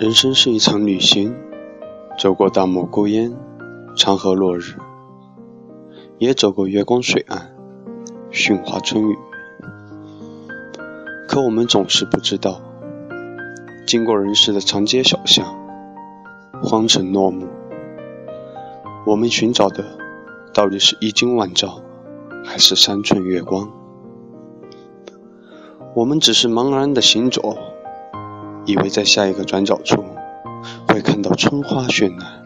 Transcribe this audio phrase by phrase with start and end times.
[0.00, 1.36] 人生是一场旅行，
[2.18, 3.36] 走过大漠孤烟，
[3.94, 4.74] 长河落日，
[6.18, 7.54] 也走过月光水岸，
[8.30, 9.16] 杏花春雨。
[11.28, 12.62] 可我们总是不知道，
[13.86, 15.46] 经过人世的长街小巷，
[16.62, 17.46] 荒城落木，
[19.06, 19.84] 我们寻找的
[20.54, 21.82] 到底是一金万照，
[22.42, 23.70] 还是三寸月光？
[25.94, 27.58] 我们只是茫然的行走。
[28.64, 30.04] 以为在下一个转角处
[30.88, 32.42] 会看到春花绚烂，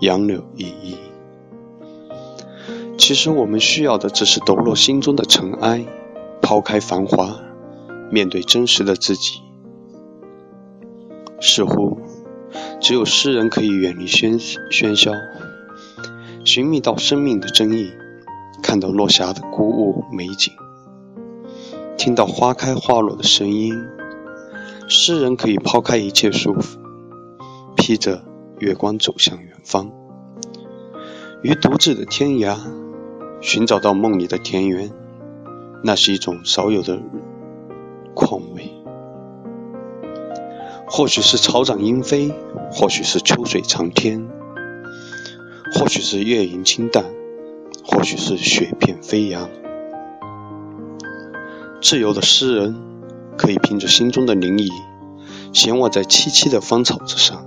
[0.00, 0.96] 杨柳依依。
[2.98, 5.84] 其实我们需要的只是抖落心中的尘埃，
[6.40, 7.36] 抛开繁华，
[8.10, 9.40] 面对真实的自己。
[11.40, 12.00] 似乎
[12.80, 15.12] 只有诗人可以远离喧喧嚣，
[16.44, 17.92] 寻觅到生命的真意，
[18.62, 20.52] 看到落霞的孤鹜美景，
[21.96, 23.74] 听到花开花落的声音。
[24.94, 26.76] 诗人可以抛开一切束缚，
[27.76, 28.22] 披着
[28.58, 29.90] 月光走向远方，
[31.42, 32.58] 于独自的天涯
[33.40, 34.92] 寻找到梦里的田园，
[35.82, 37.00] 那是一种少有的
[38.14, 38.70] 况味。
[40.86, 42.30] 或许是草长莺飞，
[42.70, 44.28] 或许是秋水长天，
[45.74, 47.06] 或许是月影清淡，
[47.82, 49.48] 或许是雪片飞扬。
[51.80, 52.91] 自由的诗人。
[53.36, 54.70] 可以凭着心中的灵意，
[55.52, 57.44] 闲卧在萋萋的芳草之上，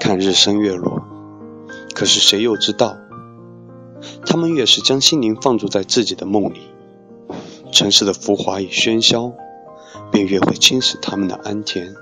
[0.00, 1.02] 看日升月落。
[1.94, 2.96] 可是谁又知道，
[4.24, 6.60] 他们越是将心灵放逐在自己的梦里，
[7.72, 9.32] 城市的浮华与喧嚣，
[10.10, 11.94] 便越会侵蚀他们的安恬。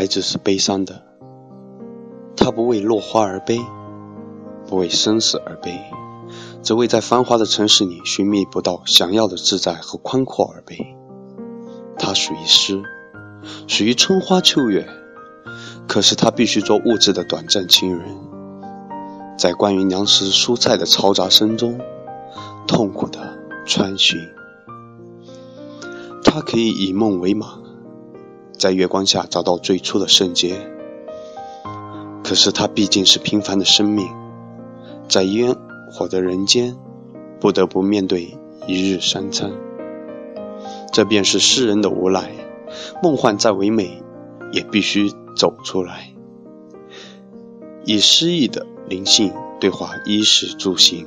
[0.00, 1.02] 孩子是悲伤的，
[2.34, 3.60] 他不为落花而悲，
[4.66, 5.78] 不为生死而悲，
[6.62, 10.96] 只为在繁华的城市里寻觅不到想要的自在和宽阔而悲。
[11.98, 12.82] 他属于诗，
[13.68, 14.88] 属于春花秋月，
[15.86, 18.16] 可是他必须做物质的短暂情人，
[19.36, 21.78] 在关于粮食蔬菜的嘈杂声中
[22.66, 24.18] 痛苦的穿行。
[26.24, 27.59] 他可以以梦为马。
[28.60, 30.54] 在月光下找到最初的圣洁，
[32.22, 34.06] 可是他毕竟是平凡的生命，
[35.08, 35.56] 在烟
[35.90, 36.76] 火的人间，
[37.40, 39.50] 不得不面对一日三餐。
[40.92, 42.30] 这便是诗人的无奈。
[43.02, 44.02] 梦幻再唯美，
[44.52, 46.12] 也必须走出来，
[47.86, 51.06] 以诗意的灵性对话衣食住行。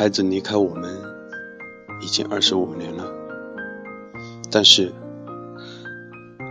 [0.00, 0.98] 孩子离开我们
[2.00, 3.04] 已经二十五年了，
[4.50, 4.94] 但是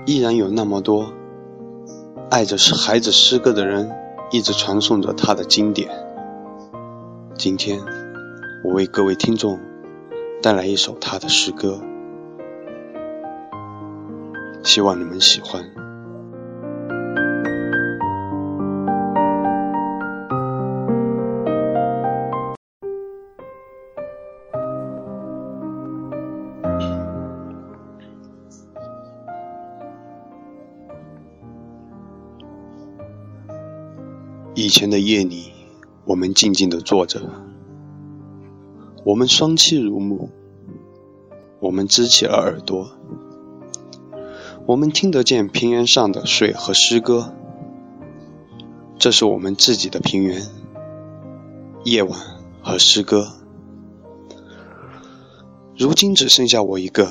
[0.05, 1.11] 依然有那么多
[2.29, 3.89] 爱着孩子诗歌的人
[4.29, 5.89] 一直传颂着他的经典。
[7.39, 7.81] 今天
[8.63, 9.59] 我为各位听众
[10.43, 11.81] 带来一首他的诗歌，
[14.61, 15.88] 希望你们喜欢。
[34.55, 35.51] 以前的夜里，
[36.05, 37.21] 我们静静地坐着，
[39.05, 40.29] 我们双栖如木，
[41.59, 42.91] 我们支起了耳朵，
[44.65, 47.34] 我们听得见平原上的水和诗歌。
[48.97, 50.41] 这是我们自己的平原，
[51.85, 52.19] 夜晚
[52.61, 53.34] 和诗歌。
[55.78, 57.09] 如今只剩下我一个，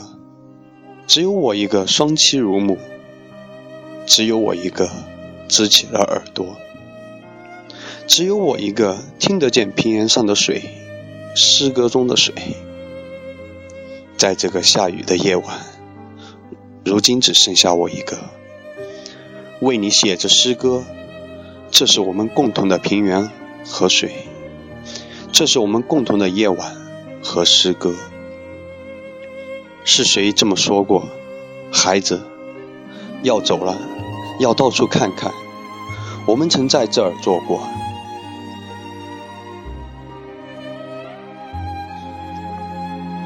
[1.06, 2.76] 只有我一个双栖如木，
[4.04, 4.90] 只有我一个
[5.48, 6.44] 支起了耳朵。
[8.08, 10.62] 只有我一个听得见平原上的水，
[11.36, 12.34] 诗歌中的水。
[14.16, 15.60] 在这个下雨的夜晚，
[16.86, 18.16] 如今只剩下我一个，
[19.60, 20.82] 为你写着诗歌。
[21.70, 23.30] 这是我们共同的平原
[23.66, 24.10] 和水，
[25.30, 26.76] 这是我们共同的夜晚
[27.22, 27.94] 和诗歌。
[29.84, 31.06] 是谁这么说过？
[31.70, 32.22] 孩子，
[33.22, 33.78] 要走了，
[34.40, 35.30] 要到处看看。
[36.26, 37.68] 我们曾在这儿坐过。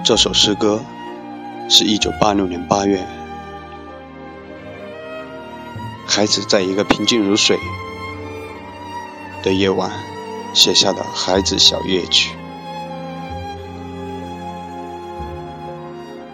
[0.05, 0.81] 这首诗歌
[1.69, 3.07] 是一九八六年八月，
[6.09, 7.57] 孩子在一个平静如水
[9.45, 9.93] 的夜晚
[10.55, 12.35] 写下的《孩子小夜曲》。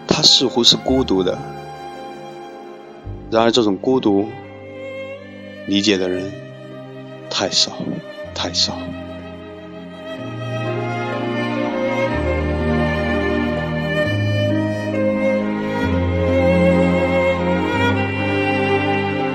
[0.07, 1.37] 他似乎是孤独的，
[3.29, 4.27] 然而这种孤独
[5.67, 6.31] 理解的人
[7.29, 7.73] 太少，
[8.33, 8.75] 太少。